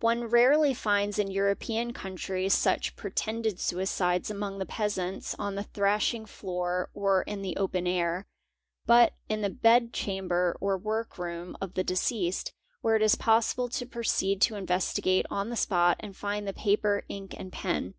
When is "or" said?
6.92-7.22, 10.60-10.76